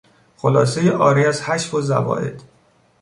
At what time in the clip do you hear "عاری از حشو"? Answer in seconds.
0.89-1.77